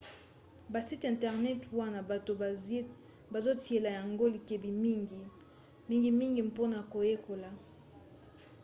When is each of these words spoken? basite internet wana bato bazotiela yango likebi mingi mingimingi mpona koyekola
basite 0.73 1.03
internet 1.15 1.59
wana 1.79 1.99
bato 2.09 2.31
bazotiela 3.33 3.89
yango 3.99 4.25
likebi 4.33 4.69
mingi 4.83 5.19
mingimingi 5.89 6.41
mpona 6.51 6.77
koyekola 6.91 7.49